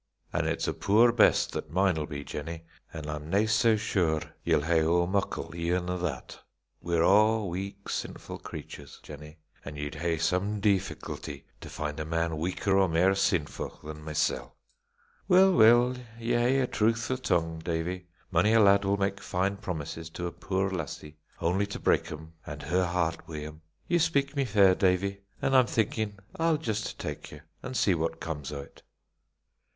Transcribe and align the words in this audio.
"An' 0.33 0.47
it's 0.47 0.67
a 0.67 0.73
puir 0.73 1.11
best 1.11 1.51
that 1.51 1.69
mine'll 1.69 2.07
be, 2.07 2.23
Jennie, 2.23 2.63
and 2.91 3.05
I'm 3.05 3.29
nae 3.29 3.45
sae 3.45 3.77
sure 3.77 4.23
ye'll 4.43 4.63
hae 4.63 4.81
ower 4.81 5.05
muckle 5.05 5.55
even 5.55 5.91
o' 5.91 5.97
that. 5.99 6.41
We're 6.81 7.03
a' 7.03 7.45
weak, 7.45 7.87
sinfu' 7.87 8.41
creatures, 8.41 8.99
Jennie, 9.03 9.37
an' 9.63 9.75
ye'd 9.75 9.93
hae 9.93 10.17
some 10.17 10.59
deefficulty 10.59 11.45
to 11.59 11.69
find 11.69 11.99
a 11.99 12.05
man 12.05 12.37
weaker 12.39 12.79
or 12.79 12.89
mair 12.89 13.11
sinfu' 13.13 13.79
than 13.83 14.03
mysel'." 14.03 14.55
"Weel, 15.27 15.53
weel, 15.53 15.95
ye 16.19 16.31
hae 16.33 16.61
a 16.61 16.65
truthfu' 16.65 17.17
tongue, 17.17 17.59
Davie. 17.59 18.07
Mony 18.31 18.53
a 18.53 18.59
lad 18.59 18.83
will 18.85 18.97
mak 18.97 19.19
fine 19.19 19.55
promises 19.55 20.09
to 20.09 20.25
a 20.25 20.31
puir 20.31 20.71
lassie, 20.71 21.17
only 21.41 21.67
to 21.67 21.79
break 21.79 22.11
'em 22.11 22.33
an' 22.47 22.61
her 22.61 22.87
heart 22.87 23.27
wi' 23.27 23.43
'em. 23.43 23.61
Ye 23.87 23.99
speak 23.99 24.35
me 24.35 24.45
fair, 24.45 24.73
Davie, 24.73 25.21
and 25.43 25.55
I'm 25.55 25.67
thinkin' 25.67 26.17
I'll 26.37 26.57
just 26.57 26.97
tak 26.99 27.29
ye, 27.31 27.41
an' 27.61 27.75
see 27.75 27.93
what 27.93 28.19
comes 28.19 28.51
o't." 28.51 28.81